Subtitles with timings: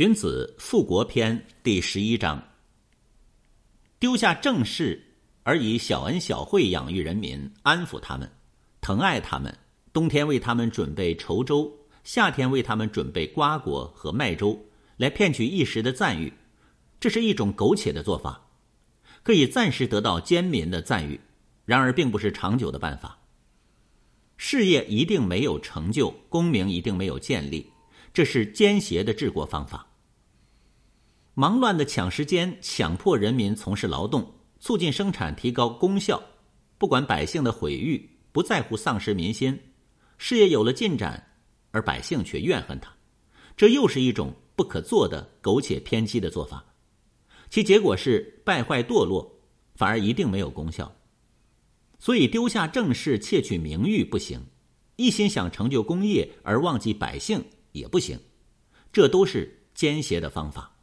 [0.00, 2.42] 荀子《复国篇》第十一章：
[3.98, 4.98] 丢下正事，
[5.42, 8.26] 而以小恩小惠养育人民，安抚他们，
[8.80, 9.54] 疼爱他们。
[9.92, 11.70] 冬天为他们准备稠粥，
[12.02, 14.58] 夏天为他们准备瓜果和麦粥，
[14.96, 16.32] 来骗取一时的赞誉。
[16.98, 18.48] 这是一种苟且的做法，
[19.22, 21.20] 可以暂时得到奸民的赞誉，
[21.66, 23.18] 然而并不是长久的办法。
[24.38, 27.70] 事业一定没有成就，功名一定没有建立。
[28.14, 29.86] 这是奸邪的治国方法。
[31.40, 36.22] 忙乱的抢时间，强迫人民从事劳动，促进生产，提高功效，
[36.76, 39.58] 不管百姓的毁誉，不在乎丧失民心，
[40.18, 41.38] 事业有了进展，
[41.70, 42.94] 而百姓却怨恨他，
[43.56, 46.62] 这又是一种不可做的苟且偏激的做法，
[47.48, 49.40] 其结果是败坏堕落，
[49.74, 50.94] 反而一定没有功效。
[51.98, 54.38] 所以丢下正事，窃取名誉不行；
[54.96, 57.42] 一心想成就功业而忘记百姓。
[57.72, 58.20] 也不行，
[58.92, 60.76] 这都是奸邪的方法。